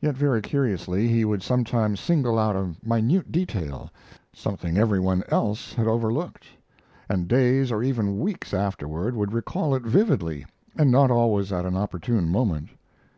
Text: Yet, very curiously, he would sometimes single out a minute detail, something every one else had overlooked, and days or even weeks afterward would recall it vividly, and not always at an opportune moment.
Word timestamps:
Yet, 0.00 0.14
very 0.16 0.40
curiously, 0.40 1.08
he 1.08 1.26
would 1.26 1.42
sometimes 1.42 2.00
single 2.00 2.38
out 2.38 2.56
a 2.56 2.74
minute 2.82 3.30
detail, 3.30 3.90
something 4.32 4.78
every 4.78 4.98
one 4.98 5.24
else 5.28 5.74
had 5.74 5.86
overlooked, 5.86 6.46
and 7.06 7.28
days 7.28 7.70
or 7.70 7.82
even 7.82 8.18
weeks 8.18 8.54
afterward 8.54 9.14
would 9.14 9.34
recall 9.34 9.74
it 9.74 9.82
vividly, 9.82 10.46
and 10.74 10.90
not 10.90 11.10
always 11.10 11.52
at 11.52 11.66
an 11.66 11.76
opportune 11.76 12.30
moment. 12.30 12.70